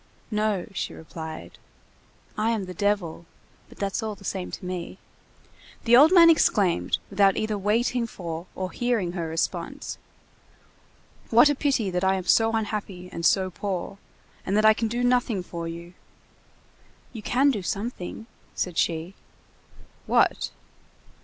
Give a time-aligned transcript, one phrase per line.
[0.31, 1.59] "No," she replied.
[2.35, 3.27] "I am the devil,
[3.69, 4.97] but that's all the same to me."
[5.83, 9.99] The old man exclaimed, without either waiting for or hearing her response:—
[11.29, 13.99] "What a pity that I am so unhappy and so poor,
[14.43, 15.93] and that I can do nothing for you!"
[17.13, 18.25] "You can do something,"
[18.55, 19.13] said she.
[20.07, 20.49] "What?"